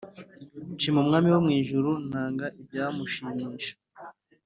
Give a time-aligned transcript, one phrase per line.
[0.75, 3.73] nshima umwami wo mu ijuru, ntanga ibyamushimisha